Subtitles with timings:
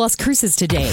[0.00, 0.90] Las Cruces Today.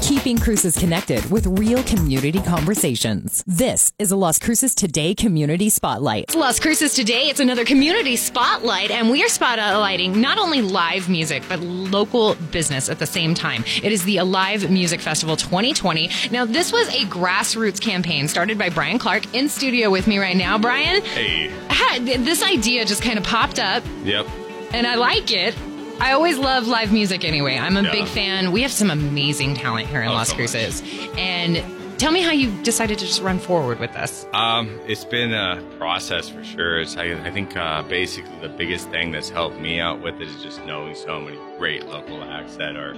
[0.00, 3.44] Keeping Cruces connected with real community conversations.
[3.46, 6.34] This is a Las Cruces Today Community Spotlight.
[6.34, 11.42] Las Cruces Today, it's another community spotlight, and we are spotlighting not only live music,
[11.50, 13.62] but local business at the same time.
[13.82, 16.08] It is the Alive Music Festival 2020.
[16.30, 20.36] Now, this was a grassroots campaign started by Brian Clark in studio with me right
[20.36, 20.56] now.
[20.56, 21.50] Brian, Hey.
[21.68, 24.26] had- this idea just kind of popped up, Yep.
[24.72, 25.54] and I like it.
[26.00, 27.58] I always love live music anyway.
[27.58, 27.92] I'm a Yeah.
[27.92, 28.52] big fan.
[28.52, 30.38] We have some amazing talent here in Oh, Las so much.
[30.38, 30.82] Cruces.
[31.18, 31.62] And
[31.98, 34.26] tell me how you decided to just run forward with this.
[34.32, 36.80] Um, it's been a process for sure.
[36.80, 40.28] It's, I, I think uh, basically the biggest thing that's helped me out with it
[40.28, 42.96] is just knowing so many great local acts that are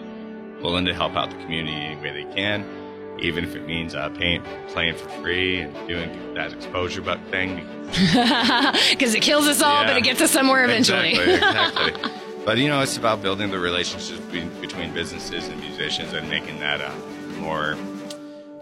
[0.62, 2.65] willing to help out the community any way they can,
[3.19, 7.66] even if it means uh, paying, playing for free and doing that exposure buck thing.
[8.91, 9.88] Because it kills us all, Yeah.
[9.88, 11.10] but it gets us somewhere eventually.
[11.15, 12.10] Exactly, exactly.
[12.45, 16.59] but you know, it's about building the relationships between, between businesses and musicians and making
[16.60, 16.92] that a
[17.41, 17.77] more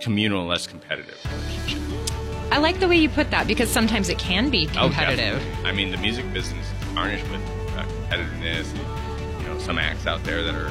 [0.01, 2.13] communal, less competitive relationship.
[2.53, 5.39] I like the way you put that because sometimes it can be Oh, competitive.
[5.39, 5.71] definitely.
[5.71, 7.41] I mean, the music business is tarnished with
[7.77, 8.71] uh, competitiveness.
[8.75, 10.69] And, you know, some acts out there that are,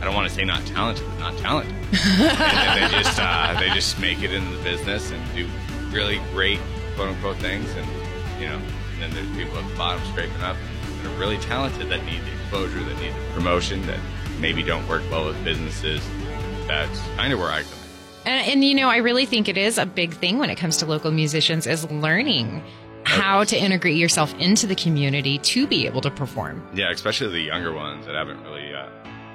[0.00, 1.72] I don't want to say not talented, but not talented.
[2.12, 5.48] and they just, uh, they just make it into the business and do
[5.90, 6.60] really great
[6.94, 7.70] quote unquote things.
[7.74, 7.86] And,
[8.40, 8.60] you know,
[8.92, 10.56] and then there's people at the bottom scraping up
[11.02, 13.98] that are really talented that need the exposure, that need the promotion, that
[14.40, 16.02] maybe don't work well with businesses.
[16.66, 17.78] That's kind of where I come in.
[18.32, 20.76] And, and you know, I really think it is a big thing when it comes
[20.78, 22.62] to local musicians is learning
[23.04, 26.62] how to integrate yourself into the community to be able to perform.
[26.74, 28.88] Yeah, especially the younger ones that haven't really uh,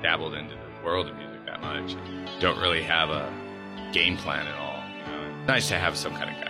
[0.03, 1.95] dabbled into the world of music that much,
[2.39, 3.33] don't really have a
[3.93, 4.83] game plan at all.
[4.99, 6.39] You know, it's nice to have some kind of guidance.
[6.39, 6.42] I think.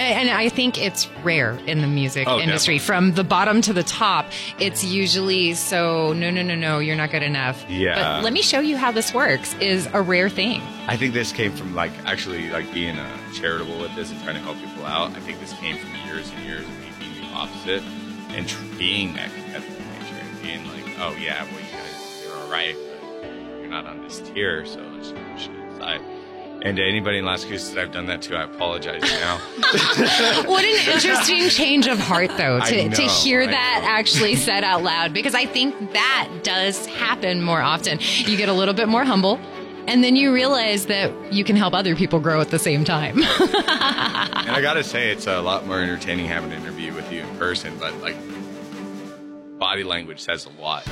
[0.00, 2.78] And I think it's rare in the music Oh, industry.
[2.78, 2.78] definitely.
[2.86, 4.26] From the bottom to the top,
[4.58, 7.64] it's usually so no, no, no, no, you're not good enough.
[7.68, 7.94] Yeah.
[8.16, 10.62] But let me show you how this works is a rare thing.
[10.86, 14.36] I think this came from like actually like being uh, charitable with this and trying
[14.36, 15.10] to help people out.
[15.10, 17.82] I think this came from years and years of me being the opposite
[18.30, 22.36] and tr- being that competitive nature and being like, oh yeah, well you guys you're
[22.36, 22.74] all right,
[23.20, 23.30] but
[23.60, 26.00] you're not on this tier, so let's push it aside.
[26.62, 29.38] And to anybody in Las Cruces that I've done that to, I apologize now.
[30.46, 33.88] What an interesting change of heart, though, to, to hear I that know.
[33.88, 37.98] actually said out loud, because I think that does happen more often.
[38.00, 39.38] You get a little bit more humble,
[39.86, 43.22] and then you realize that you can help other people grow at the same time.
[44.40, 47.36] And I gotta say, it's a lot more entertaining having an interview with you in
[47.36, 48.16] person, but like,
[49.58, 50.84] body language says a lot.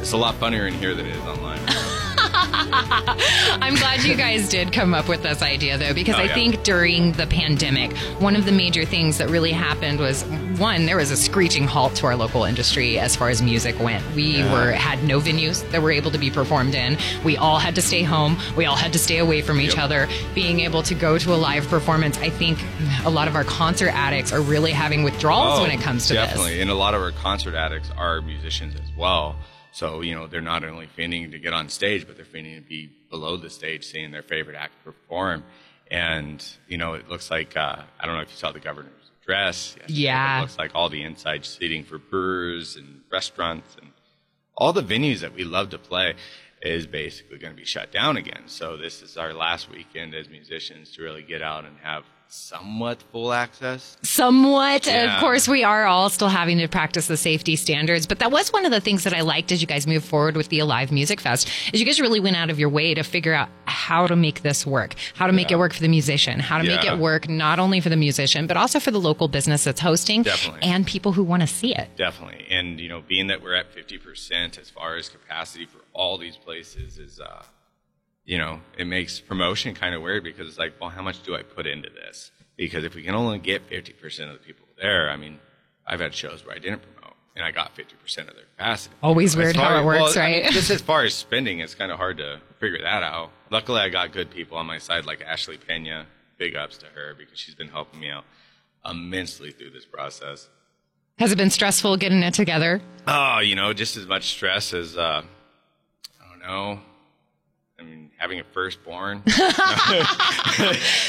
[0.00, 1.60] It's a lot funnier in here than it is online.
[3.62, 6.34] I'm glad you guys did come up with this idea, though, because Oh, I yeah.
[6.34, 10.24] think during the pandemic, one of the major things that really happened was
[10.58, 14.04] one, there was a screeching halt to our local industry as far as music went.
[14.14, 14.52] We Yeah.
[14.52, 16.98] were had no venues that were able to be performed in.
[17.24, 18.36] We all had to stay home.
[18.56, 19.84] We all had to stay away from each Yep.
[19.84, 20.08] other.
[20.34, 22.58] Being able to go to a live performance, I think
[23.04, 26.14] a lot of our concert addicts are really having withdrawals oh, when it comes to
[26.14, 26.54] Oh, definitely.
[26.54, 26.62] this.
[26.62, 29.36] And a lot of our concert addicts are musicians as well.
[29.72, 32.68] So, you know, they're not only fiending to get on stage, but they're fiending to
[32.68, 35.44] be below the stage seeing their favorite act perform.
[35.90, 39.10] And, you know, it looks like, uh, I don't know if you saw the governor's
[39.22, 39.76] address.
[39.86, 40.38] Yeah.
[40.38, 43.90] It looks like all the inside seating for brewers and restaurants and
[44.56, 46.14] all the venues that we love to play
[46.62, 48.42] is basically going to be shut down again.
[48.46, 53.02] So this is our last weekend as musicians to really get out and have somewhat
[53.12, 53.96] full access.
[54.02, 54.86] Somewhat.
[54.86, 55.14] Yeah.
[55.14, 58.52] Of course, we are all still having to practice the safety standards, but that was
[58.52, 60.92] one of the things that I liked as you guys move forward with the Alive
[60.92, 61.48] Music Fest.
[61.72, 64.42] Is you guys really went out of your way to figure out how to make
[64.42, 67.28] this work, how to make it work for the musician, how to make it work
[67.28, 70.62] not only for the musician but also for the local business that's hosting Definitely.
[70.62, 71.88] and people who want to see it.
[71.96, 72.46] Definitely.
[72.50, 76.36] And, you know, being that we're at 50% as far as capacity for all these
[76.36, 77.42] places is, uh,
[78.30, 81.34] you know, it makes promotion kind of weird because it's like, well, how much do
[81.34, 82.30] I put into this?
[82.56, 85.40] Because if we can only get 50% of the people there, I mean,
[85.84, 88.94] I've had shows where I didn't promote and I got 50% of their capacity.
[89.02, 90.52] Always As weird how it works, well, I mean, right?
[90.52, 93.32] just as far as spending, it's kind of hard to figure that out.
[93.50, 96.06] Luckily, I got good people on my side like Ashley Pena.
[96.38, 98.24] Big ups to her because she's been helping me out
[98.88, 100.48] immensely through this process.
[101.18, 102.80] Has it been stressful getting it together?
[103.08, 105.22] Oh, you know, just as much stress as uh,
[106.20, 106.80] I don't know.
[107.80, 109.22] I mean, having a firstborn.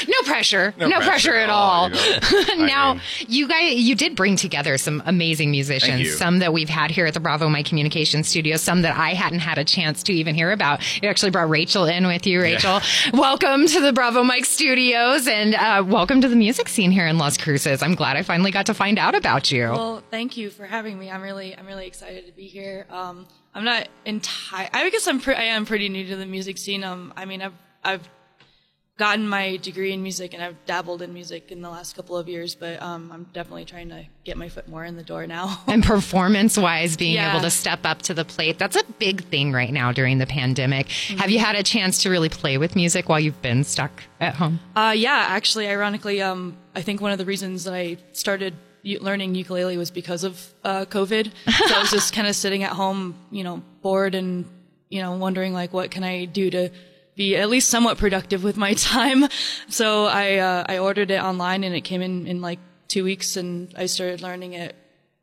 [0.08, 0.74] No pressure.
[0.78, 1.82] No, No pressure, pressure at at all.
[1.84, 2.64] all, you know?
[2.66, 6.00] Now, mean- you guys, you did bring together some amazing musicians.
[6.00, 6.10] you.
[6.10, 8.56] Some that we've had here at the Bravo Mic Communication Studio.
[8.56, 10.80] Some that I hadn't had a chance to even hear about.
[11.02, 12.40] You actually brought Rachel in with you.
[12.40, 12.80] Rachel,
[13.12, 17.18] welcome to the Bravo Mic Studios and uh, welcome to the music scene here in
[17.18, 17.82] Las Cruces.
[17.82, 19.70] I'm glad I finally got to find out about you.
[19.70, 21.10] Well, thank you for having me.
[21.10, 22.86] I'm really, I'm really excited to be here.
[22.90, 24.68] Um, I'm not entire.
[24.72, 26.82] I guess I'm pre- I am pretty new to the music scene.
[26.84, 27.52] Um, I mean, I've
[27.84, 28.08] I've
[28.98, 32.28] gotten my degree in music and I've dabbled in music in the last couple of
[32.28, 35.60] years, but um, I'm definitely trying to get my foot more in the door now.
[35.66, 37.30] and performance wise, being Yeah.
[37.32, 40.26] able to step up to the plate, that's a big thing right now during the
[40.26, 40.88] pandemic.
[41.18, 44.34] Have you had a chance to really play with music while you've been stuck at
[44.34, 44.60] home?
[44.76, 49.34] Uh, yeah, actually, ironically, um, I think one of the reasons that I started learning
[49.34, 51.30] ukulele was because of uh, COVID.
[51.66, 54.44] so I was just kind of sitting at home, you know, bored and
[54.88, 56.70] you know wondering like, what can I do to
[57.14, 59.28] be at least somewhat productive with my time.
[59.68, 62.58] So I uh, I ordered it online and it came in in like
[62.88, 64.76] two weeks, and I started learning it.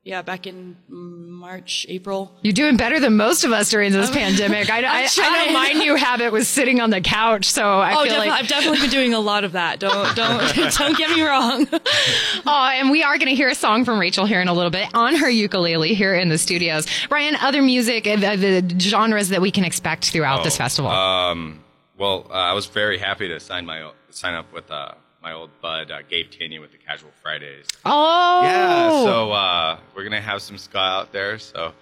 [0.04, 2.32] Yeah, back in March, April.
[2.42, 4.70] You're doing better than most of us during this pandemic.
[4.70, 7.96] I, I, I know my new habit was sitting on the couch, so I Oh,
[7.98, 9.80] feel definitely, like I've definitely been doing a lot of that.
[9.80, 11.68] Don't don't don't get me wrong.
[12.46, 14.72] Oh, and we are going to hear a song from Rachel here in a little
[14.72, 16.88] bit on her ukulele here in the studios.
[17.12, 20.90] Ryan, other music, uh, the, the genres that we can expect throughout this Oh, festival.
[20.92, 21.60] Um,
[21.98, 24.94] well, uh, I was very happy to sign my sign up with uh,
[25.30, 27.66] my old bud uh, Gabe Tanya with the Casual Fridays.
[27.86, 31.74] oh, Yeah, so uh, we're gonna have some ska out there, so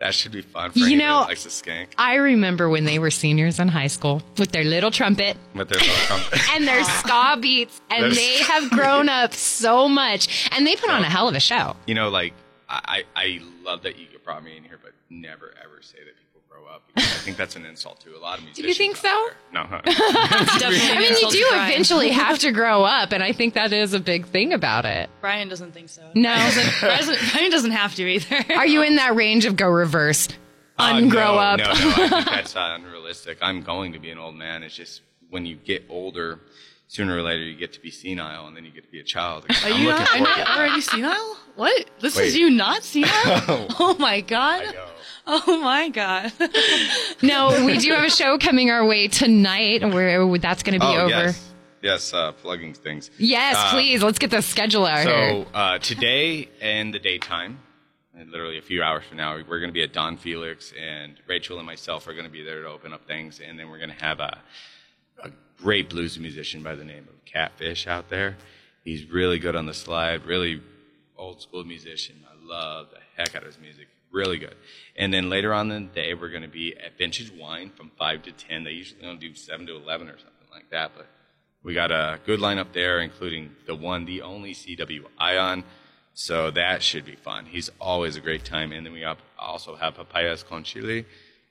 [0.00, 3.12] that should be fun for You know- likes to skank I remember when they were
[3.12, 6.40] seniors in high school with their little trumpet with their little trumpet.
[6.54, 10.90] and their ska beats, and There's- they have grown up so much, and they put
[10.90, 11.76] on a hell of a show.
[11.86, 12.32] you know, like
[12.68, 16.14] I, I I love that you brought me in here, but never ever say that
[16.16, 16.25] people
[16.56, 18.56] grow up I think that's an insult to a lot of musicians.
[18.62, 19.02] Do you think so?
[19.52, 19.64] there.
[19.64, 19.80] No.
[19.84, 21.70] Definitely I mean, you do to Brian.
[21.70, 25.10] eventually have to grow up, and I think that is a big thing about it.
[25.20, 26.02] Brian doesn't think so.
[26.14, 26.34] No.
[26.34, 28.54] Brian doesn't, Brian doesn't, have to either.
[28.54, 30.28] Are you in that range of go reverse?
[30.78, 31.58] Uh, Ungrow no, up.
[31.58, 33.38] No, no, I think that's uh, unrealistic.
[33.40, 34.62] I'm going to be an old man.
[34.62, 36.40] It's just when you get older,
[36.88, 39.04] sooner or later you get to be senile, and then you get to be a
[39.04, 39.44] child.
[39.48, 41.36] Are I'm you looking not, are you already senile?
[41.56, 41.90] What?
[42.00, 42.26] This Wait.
[42.26, 43.66] is you not senile?
[43.78, 44.74] oh my god.
[45.26, 45.42] I know.
[45.46, 46.32] Oh my god.
[47.22, 50.92] No, we do have a show coming our way tonight where that's going to be
[50.92, 51.08] Oh over.
[51.08, 51.52] yes,
[51.82, 53.10] yes, uh, plugging things.
[53.18, 54.02] Yes, Uh, please.
[54.02, 55.30] Let's get the schedule out here.
[55.44, 57.58] So uh, today in the daytime,
[58.14, 61.14] and literally a few hours from now, we're going to be at Don Felix, and
[61.26, 63.78] Rachel and myself are going to be there to open up things, and then we're
[63.78, 64.38] going to have a,
[65.22, 68.36] a great blues musician by the name of Catfish out there.
[68.84, 70.62] He's really good on the slide, really
[71.18, 72.16] old school musician.
[72.30, 73.88] I love the heck out of his music.
[74.12, 74.54] Really good.
[74.96, 77.90] And then later on in the day, we're going to be at Vintage Wine from
[77.98, 78.64] 5 to 10.
[78.64, 81.06] They usually don't do 7 to 11 or something like that, but
[81.62, 85.64] we got a good lineup there, including the one, the only CW Ion.
[86.14, 87.46] So that should be fun.
[87.46, 88.72] He's always a great time.
[88.72, 89.04] And then we
[89.38, 91.04] also have Papayas con Chile,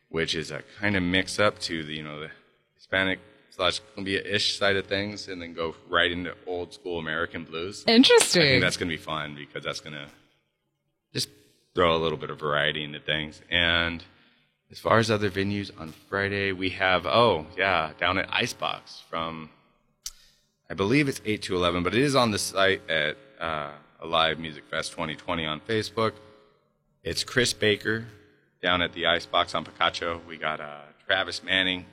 [0.09, 2.31] which is a kind of mix up to the, you know, the
[2.75, 3.19] Hispanic
[3.51, 7.83] slash Cumbia-ish side of things and then go right into old school American blues.
[7.87, 8.41] Interesting.
[8.41, 10.07] I think that's going to be fun because that's going to
[11.13, 11.29] just
[11.75, 13.41] throw a little bit of variety into things.
[13.51, 14.03] And
[14.71, 19.49] as far as other venues on Friday, we have, oh, yeah, down at Icebox from,
[20.69, 24.39] I believe it's 8 to 11, but it is on the site at uh, Alive
[24.39, 26.13] Music Fest 2020 on Facebook.
[27.03, 28.05] It's Chris Baker
[28.63, 30.25] down at the Icebox on Picacho.
[30.25, 31.85] We got uh, Travis Manning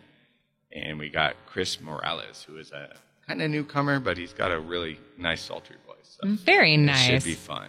[0.70, 2.96] and we got Chris Morales, who is a
[3.26, 6.18] kind of newcomer, but he's got a really nice sultry voice.
[6.22, 7.04] So Very it nice.
[7.06, 7.68] should be fun.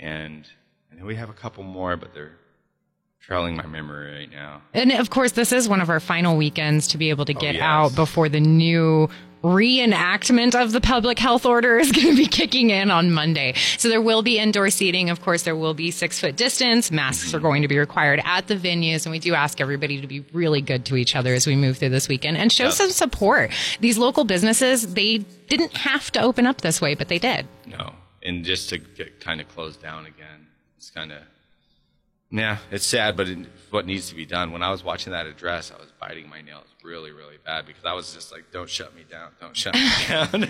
[0.00, 0.44] And
[0.94, 2.36] I know we have a couple more, but they're
[3.20, 4.62] trailing my memory right now.
[4.72, 7.40] And of course, this is one of our final weekends to be able to oh,
[7.40, 7.62] get yes.
[7.62, 9.08] out before the new
[9.42, 13.54] reenactment of the public health order is going to be kicking in on Monday.
[13.76, 15.10] So there will be indoor seating.
[15.10, 16.90] Of course, there will be six foot distance.
[16.90, 17.46] Masks are mm-hmm.
[17.46, 19.04] going to be required at the venues.
[19.04, 21.78] And we do ask everybody to be really good to each other as we move
[21.78, 23.50] through this weekend and show some support.
[23.80, 27.46] These local businesses, they didn't have to open up this way, but they did.
[27.66, 27.94] No.
[28.22, 30.46] And just to get kind of closed down again,
[30.84, 31.22] it's kind of,
[32.30, 34.52] yeah, it's sad, but it's what needs to be done.
[34.52, 37.86] When I was watching that address, I was biting my nails really, really bad because
[37.86, 39.30] I was just like, don't shut me down.
[39.40, 40.44] Don't shut me down.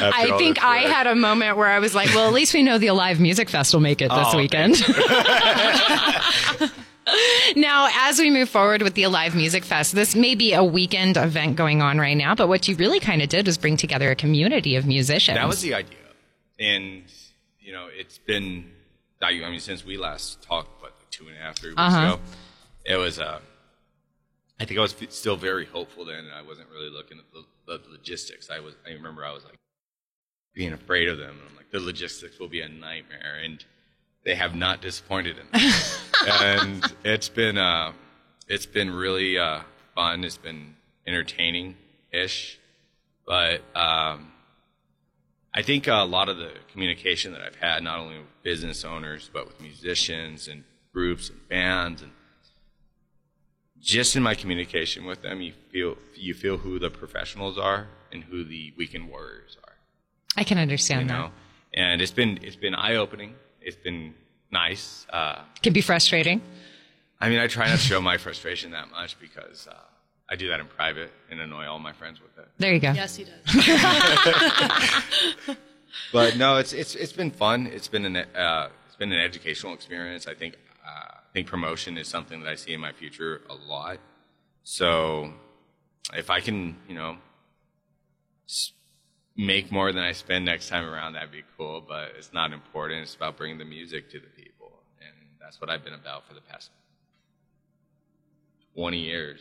[0.00, 0.92] I think I work.
[0.92, 3.48] had a moment where I was like, well, at least we know the Alive Music
[3.48, 4.74] Fest will make it this Oh, weekend.
[7.56, 11.16] now, as we move forward with the Alive Music Fest, this may be a weekend
[11.16, 14.10] event going on right now, but what you really kind of did was bring together
[14.10, 15.36] a community of musicians.
[15.36, 15.96] That was the idea.
[16.58, 17.04] And,
[17.60, 18.72] you know, it's been,
[19.22, 22.14] I mean, since we last talked, what, like two and a half, three weeks Uh-huh.
[22.14, 22.20] ago,
[22.84, 23.40] it was, uh,
[24.60, 27.24] I think I was f- still very hopeful then, and I wasn't really looking at
[27.32, 28.50] the, the logistics.
[28.50, 29.54] I was, I remember I was like
[30.54, 31.30] being afraid of them.
[31.40, 33.40] And I'm like, the logistics will be a nightmare.
[33.44, 33.62] And
[34.24, 35.70] they have not disappointed in me.
[36.28, 37.92] and it's been, uh,
[38.48, 39.60] it's been really, uh,
[39.94, 40.24] fun.
[40.24, 40.74] It's been
[41.06, 42.58] entertaining-ish.
[43.26, 44.32] But, um,
[45.58, 49.30] I think a lot of the communication that I've had, not only with business owners,
[49.32, 52.12] but with musicians and groups and bands, and
[53.80, 58.24] just in my communication with them, you feel you feel who the professionals are and
[58.24, 59.72] who the weekend warriors are.
[60.36, 61.30] I can understand You that.
[61.74, 63.34] and it's been it's been eye opening.
[63.62, 64.14] It's been
[64.52, 65.06] nice.
[65.10, 66.40] Uh, Can be frustrating.
[67.18, 69.74] I mean, I try not to show my frustration that much because uh,
[70.28, 72.48] I do that in private and annoy all my friends with it.
[72.58, 72.92] There you go.
[72.92, 75.56] Yes, he does.
[76.12, 77.66] But no, it's it's it's been fun.
[77.66, 80.26] It's been an uh, it's been an educational experience.
[80.26, 80.54] I think
[80.86, 83.98] uh, I think promotion is something that I see in my future a lot.
[84.62, 85.32] So
[86.14, 87.16] if I can, you know,
[89.36, 91.82] make more than I spend next time around, that'd be cool.
[91.86, 93.02] But it's not important.
[93.02, 96.34] It's about bringing the music to the people, and that's what I've been about for
[96.34, 96.70] the past
[98.74, 99.40] twenty years.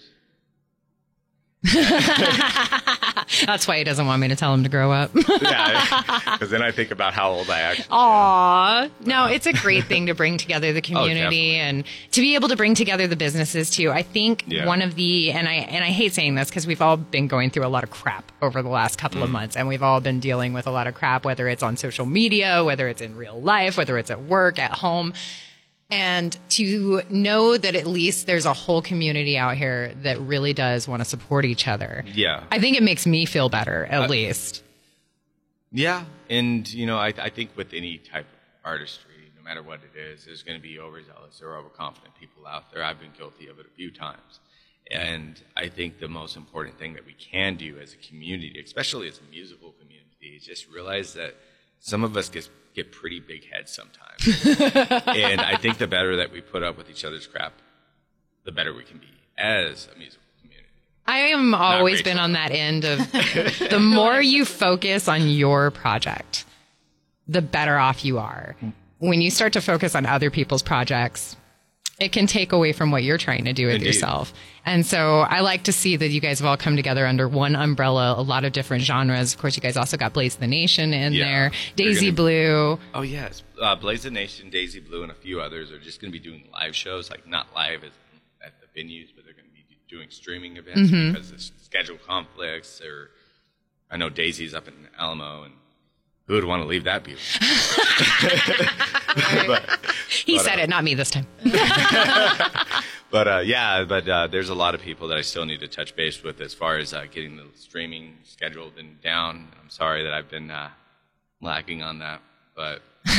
[3.45, 5.11] That's why he doesn't want me to tell him to grow up.
[5.41, 6.01] yeah,
[6.33, 7.87] because then I think about how old I actually.
[7.91, 8.89] Aw.
[9.01, 11.55] No, it's a great thing to bring together the oh, community definitely.
[11.55, 13.91] and to be able to bring together the businesses too.
[13.91, 14.65] I think Yeah.
[14.65, 17.49] one of the and I and I hate saying this because we've all been going
[17.49, 19.33] through a lot of crap over the last couple of mm.
[19.33, 22.05] months and we've all been dealing with a lot of crap whether it's on social
[22.05, 25.13] media, whether it's in real life, whether it's at work, at home.
[25.91, 30.87] And to know that at least there's a whole community out here that really does
[30.87, 32.03] want to support each other.
[32.11, 32.43] Yeah.
[32.49, 34.63] I think it makes me feel better, at uh, least.
[35.75, 39.81] Yeah, and you know, I, I think with any type of artistry, no matter what
[39.83, 42.81] it is, there's going to be overzealous or overconfident people out there.
[42.81, 44.39] I've been guilty of it a few times,
[44.89, 49.09] and I think the most important thing that we can do as a community, especially
[49.09, 51.35] as a musical community, is just realize that
[51.85, 54.45] some of us get get pretty big heads sometimes,
[55.07, 57.53] and I think the better that we put up with each other's crap,
[58.43, 60.67] the better we can be as a musical community.
[61.05, 62.99] I am always been on that end of
[63.69, 66.45] the more you focus on your project,
[67.27, 68.55] the better off you are.
[68.59, 68.69] Hmm.
[68.97, 71.35] When you start to focus on other people's projects,
[71.99, 73.87] it can take away from what you're trying to do with Indeed.
[73.87, 74.33] yourself.
[74.65, 77.55] And so I like to see that you guys have all come together under one
[77.55, 79.33] umbrella, a lot of different genres.
[79.33, 81.25] Of course, you guys also got Blaze the Nation in Yeah.
[81.25, 82.79] there, Daisy gonna- Blue.
[82.93, 86.11] Oh yes, uh, Blaze the Nation, Daisy Blue, and a few others are just going
[86.11, 87.91] to be doing live shows, like not live as,
[88.45, 92.81] at the venues, but they're going to be doing streaming events because of schedule conflicts.
[92.81, 93.11] Or
[93.89, 95.53] I know Daisy's up in Alamo, and
[96.27, 97.47] who would want to leave that beautiful?
[100.25, 101.27] He said it, not me this time.
[103.11, 105.69] But uh, yeah, but uh, there's a lot of people that I still need to
[105.69, 109.47] touch base with as far as uh, getting the streaming scheduled and down.
[109.61, 110.69] I'm sorry that I've been uh,
[111.41, 112.19] lacking on that,
[112.55, 112.81] but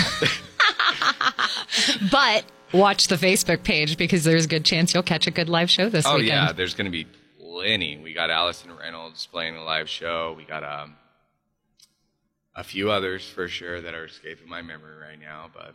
[2.10, 5.70] But watch the Facebook page because there's a good chance you'll catch a good live
[5.70, 6.28] show this Oh weekend.
[6.28, 7.06] yeah, there's going to be
[7.40, 7.96] plenty.
[7.96, 10.34] We got Allison Reynolds playing a live show.
[10.36, 10.96] We got um,
[12.56, 15.50] a few others for sure that are escaping my memory right now.
[15.54, 15.74] But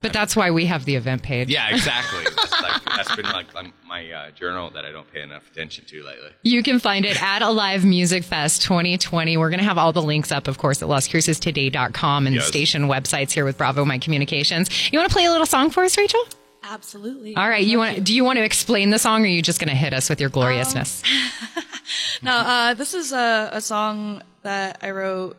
[0.00, 1.48] But that's why we have the event page.
[1.50, 2.24] yeah, exactly.
[2.36, 5.84] that's, like, that's been like um, my uh, journal that I don't pay enough attention
[5.86, 6.30] to lately.
[6.42, 9.36] You can find it at Alive Music Fest 2020.
[9.36, 12.44] We're going to have all the links up, of course, at lascrucestoday.com and Yes.
[12.44, 14.70] the station websites here with Bravo Mic Communications.
[14.92, 16.24] You want to play a little song for us, Rachel?
[16.64, 17.36] Absolutely.
[17.36, 17.64] All right.
[17.64, 18.04] You want?
[18.04, 20.08] Do you want to explain the song, or are you just going to hit us
[20.08, 21.02] with your gloriousness?
[22.22, 25.36] No, uh, this is a, a song that I wrote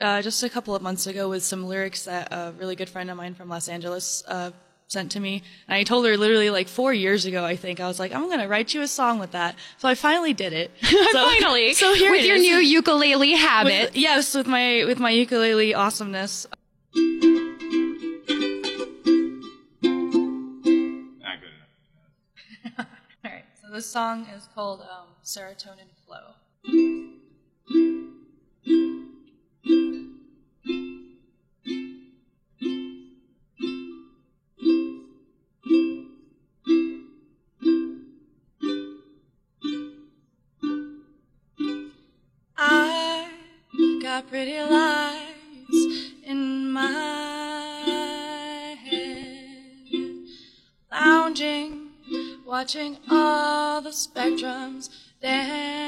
[0.00, 3.10] uh, just a couple of months ago with some lyrics that a really good friend
[3.10, 4.50] of mine from Los Angeles uh,
[4.86, 5.42] sent to me.
[5.66, 8.26] And I told her literally like four years ago, I think, I was like, I'm
[8.26, 9.56] going to write you a song with that.
[9.78, 10.70] So I finally did it.
[10.82, 12.42] So, Finally, So here with it your is.
[12.42, 13.90] new ukulele habit.
[13.90, 16.44] With- yes, with my with my ukulele awesomeness.
[16.44, 16.52] Not
[21.40, 22.78] good enough.
[22.78, 22.84] All
[23.30, 23.44] right.
[23.62, 26.34] So this song is called um, Serotonin Flow.
[42.60, 43.30] I
[44.02, 49.86] got pretty lights in my head,
[50.90, 51.90] lounging,
[52.46, 54.88] watching all the spectrums
[55.20, 55.87] dance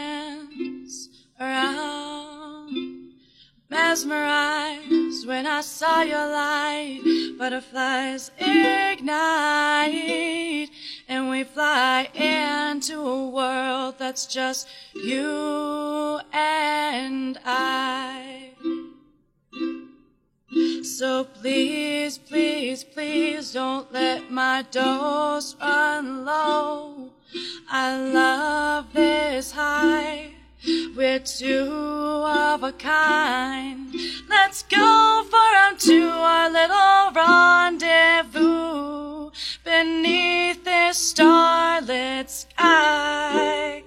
[4.01, 7.03] Mesmerized when I saw your light,
[7.37, 9.11] butterflies ignite,
[11.07, 18.53] and we fly into a world that's just you and I.
[20.83, 27.11] So please, please, please don't let my dose run low.
[27.71, 30.40] I love this high.
[30.97, 33.95] We're two of a kind.
[34.29, 39.31] Let's go for on to our little rendezvous
[39.65, 43.85] beneath this starlit sky.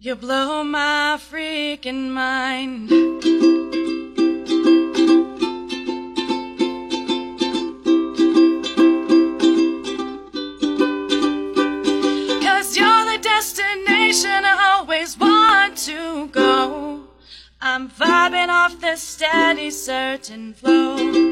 [0.00, 3.61] You blow my freaking mind.
[19.02, 21.31] Steady, certain flow.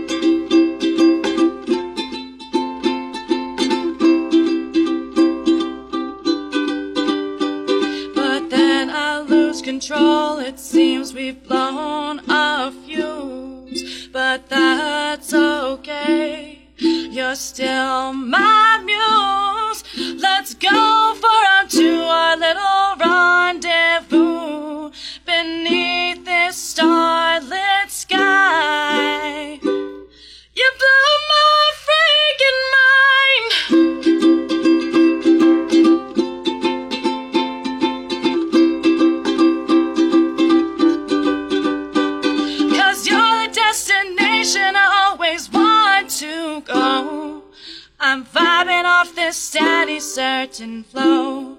[50.60, 51.56] Certain flow.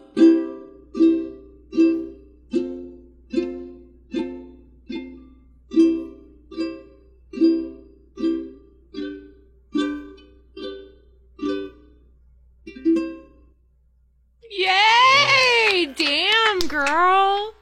[14.52, 15.88] Yay!
[15.96, 17.56] Damn, girl.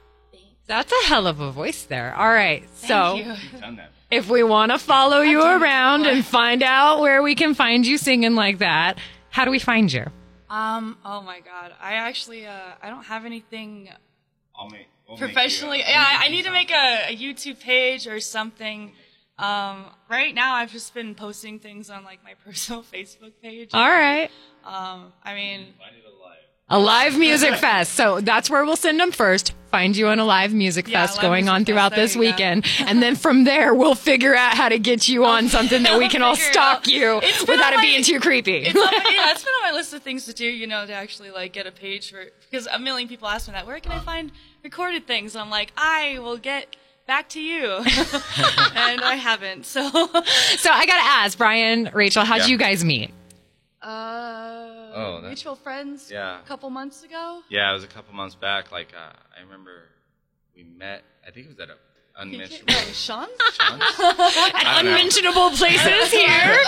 [0.66, 2.14] That's a hell of a voice there.
[2.14, 2.68] All right.
[2.74, 3.92] So, You've done that.
[4.10, 7.96] if we want to follow you around and find out where we can find you
[7.96, 8.98] singing like that,
[9.30, 10.04] how do we find you?
[10.50, 11.72] Um, oh my god.
[11.80, 13.88] I actually, uh, I don't have anything
[14.54, 15.82] I'll make, we'll make you a- professionally.
[15.82, 18.92] I'll Yeah, make I need to make a, a YouTube page or something.
[19.38, 23.70] Um, right now I've just been posting things on like my personal Facebook page.
[23.72, 24.30] All right.
[24.64, 26.19] Um, I mean, Find it alive.
[26.72, 27.94] A live music fest.
[27.94, 29.52] So that's where we'll send them first.
[29.72, 32.16] Find you on a live music Yeah, fest live going music on throughout There this
[32.16, 32.66] weekend.
[32.80, 36.08] and then from there, we'll figure out how to get you on something that we
[36.08, 38.56] can all stalk you It's without on it my- being too creepy.
[38.66, 40.86] it's on my, yeah, it's been on my list of things to do, you know,
[40.86, 43.66] to actually like get a page for because a million people ask me that.
[43.66, 44.32] Where can I find
[44.64, 45.34] recorded things?
[45.34, 46.74] And I'm like, I will get
[47.06, 47.64] back to you,
[48.76, 49.66] and I haven't.
[49.66, 52.46] So, so I got to ask, Brian, Rachel, how'd Yeah.
[52.46, 53.10] you guys meet?
[53.82, 56.10] Uh, Oh, that- mutual friends.
[56.10, 56.40] Yeah.
[56.40, 57.42] a couple months ago.
[57.48, 58.70] Yeah, it was a couple months back.
[58.72, 59.84] Like, uh, I remember
[60.54, 61.76] we met, I think it was at a
[62.16, 62.74] unmentionable.
[62.92, 63.28] Sean?
[63.52, 63.82] Sean's?
[63.98, 64.84] I don't
[65.24, 65.50] know.
[65.56, 66.58] Places here.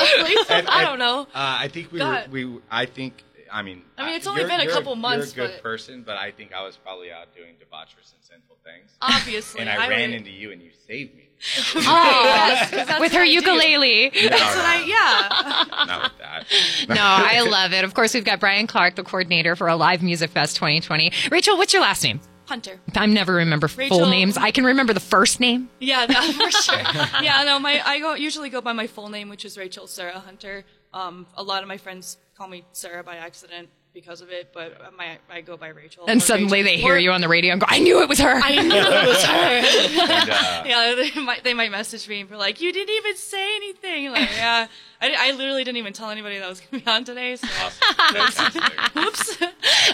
[0.51, 1.23] And- I don't know.
[1.23, 2.29] Uh, I think we God.
[2.29, 5.37] were, we, I think, I mean, I mean, it's only been a you're couple months,
[5.37, 8.23] You're a good but- person, but I think I was probably out doing debaucherous and
[8.23, 8.91] sinful things.
[9.03, 11.29] Obviously, and I, ran would- into you and you saved me.
[11.77, 13.31] Aw, that's with her what I do.
[13.33, 14.11] ukulele.
[14.11, 15.87] That's what I yeah.
[15.87, 16.89] Not with that.
[16.89, 17.85] No, I love it.
[17.85, 21.13] Of course, we've got Brian Clark, the coordinator for Alive Music Fest 2020.
[21.31, 22.21] Rachel, what's your last name?
[22.47, 22.81] Hunter.
[22.95, 24.37] I never remember full names.
[24.37, 25.69] I can remember the first name.
[25.81, 26.79] Yeah, that, for sure.
[27.23, 30.19] yeah, no, my I go usually go by my full name, which is Rachel Sarah
[30.19, 30.65] Hunter.
[30.93, 34.95] Um, a lot of my friends call me Sarah by accident because of it, but
[34.97, 36.05] my I go by Rachel.
[36.07, 36.77] And suddenly Rachel.
[36.77, 38.41] they hear Or- you on the radio and go, I knew it was her.
[38.43, 39.33] I knew it was her.
[39.33, 43.17] And, uh, yeah, they might they might message me and be like, "You didn't even
[43.17, 44.67] say anything." Like, yeah,
[45.01, 47.37] I, I literally didn't even tell anybody that I was going to be on today.
[47.37, 48.63] So, fantastic.
[48.97, 49.37] oops.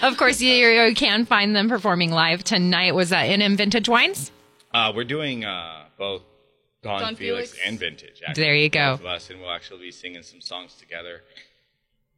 [0.03, 2.95] of course, you, you can find them performing live tonight.
[2.95, 4.31] Was that in Vintage Wines?
[4.73, 6.21] Uh, we're doing uh, both
[6.83, 7.67] Don, Don Felix, Felix.
[7.67, 8.21] and Vintage.
[8.25, 8.91] Actually, There you go.
[8.93, 11.21] Both of us, and we'll actually be singing some songs together.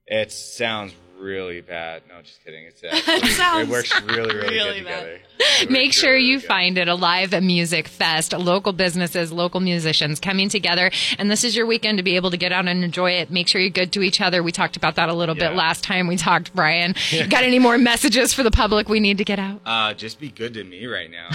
[0.07, 2.03] It sounds really bad.
[2.09, 2.65] No, just kidding.
[2.65, 4.99] It's actually, sounds it works really, really, really good bad.
[4.99, 5.19] together.
[5.71, 10.19] Make sure really, you really find it a live music fest, local businesses, local musicians
[10.19, 10.91] coming together.
[11.17, 13.31] And this is your weekend to be able to get out and enjoy it.
[13.31, 14.43] Make sure you're good to each other.
[14.43, 16.95] We talked about that a little bit last time we talked, Brian.
[17.29, 19.61] Got any more messages for the public we need to get out?
[19.65, 21.27] Uh, just be good to me right now.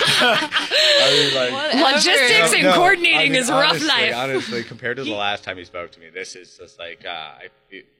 [0.00, 4.14] I mean, like, Logistics and No, no, coordinating I mean, is rough honestly, life.
[4.14, 7.08] Honestly, compared to the last time he spoke to me, this is just like, uh,
[7.08, 7.48] I,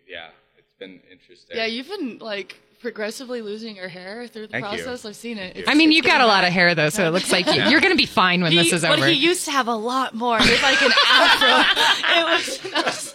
[0.07, 1.57] yeah, it's been interesting.
[1.57, 4.83] Yeah, you've been like progressively losing your hair through the Thank you.
[4.85, 5.05] process.
[5.05, 5.57] I've seen it.
[5.57, 7.47] It's- I mean, it's you've got a lot of hair though, so it looks like
[7.47, 9.07] you, you're going to be fine when this He- is but over.
[9.09, 10.39] he used to have a lot more.
[10.39, 11.49] He had like an afro.
[12.17, 12.59] it was.
[12.71, 13.15] That was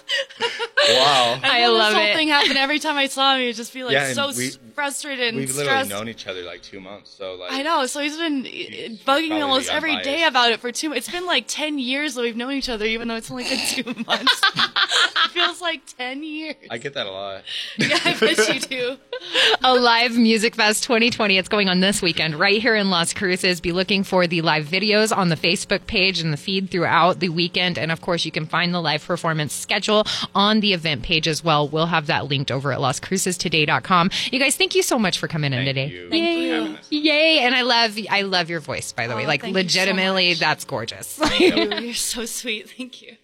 [0.89, 1.39] wow.
[1.43, 2.15] I and love this whole it.
[2.15, 3.41] thing happened every time I saw him.
[3.41, 5.89] He'd just be like Yeah, and so we- s- frustrated and We've literally stressed.
[5.89, 7.51] known each other like two months, so like.
[7.51, 7.85] I know.
[7.85, 10.29] So he's been He's bugging probably me almost the every day unbiased.
[10.29, 10.93] about it for two.
[10.93, 13.59] It's been like ten years that we've known each other, even though it's only been
[13.67, 14.41] two months.
[14.55, 16.55] it feels like ten years.
[16.69, 17.43] I get that a lot.
[17.77, 18.97] yeah, I bet you do.
[19.63, 23.61] a live music fest 2020 it's going on this weekend right here in las cruces
[23.61, 27.29] be looking for the live videos on the facebook page and the feed throughout the
[27.29, 30.03] weekend and of course you can find the live performance schedule
[30.35, 31.67] on the the event page as well.
[31.67, 34.09] We'll have that linked over at lascrucestoday.com.
[34.31, 35.87] You guys, thank you so much for coming in Thank today.
[35.87, 36.51] you Thank you.
[36.53, 36.87] having us.
[36.89, 37.39] Yay!
[37.39, 39.25] And I love, I love your voice, by the oh, way.
[39.25, 40.39] Oh, Like, thank you so legitimately, much.
[40.39, 41.19] that's gorgeous.
[41.39, 42.69] You're so sweet.
[42.69, 43.17] Thank you.